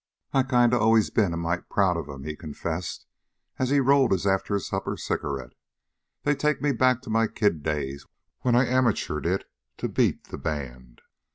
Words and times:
"I 0.33 0.41
kinda 0.41 0.79
always 0.79 1.11
been 1.11 1.31
a 1.31 1.37
mite 1.37 1.69
proud 1.69 1.95
of 1.95 2.09
'em," 2.09 2.23
he 2.23 2.35
confessed, 2.35 3.05
as 3.59 3.69
he 3.69 3.79
rolled 3.79 4.11
his 4.11 4.25
after 4.25 4.57
supper 4.57 4.97
cigarette. 4.97 5.53
"They 6.23 6.33
take 6.33 6.59
me 6.59 6.71
back 6.71 7.03
to 7.03 7.11
my 7.11 7.27
kid 7.27 7.61
days 7.61 8.07
when 8.39 8.55
I 8.55 8.65
amateured 8.65 9.27
it 9.27 9.47
to 9.77 9.87
beat 9.87 10.29
the 10.29 10.39
band. 10.39 11.01